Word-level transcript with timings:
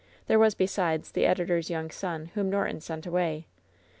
There 0.25 0.39
was, 0.39 0.55
besides, 0.55 1.11
the 1.11 1.27
editor's 1.27 1.69
young 1.69 1.91
son, 1.91 2.31
whom 2.33 2.49
Norton 2.49 2.81
sent 2.81 3.05
away. 3.05 3.45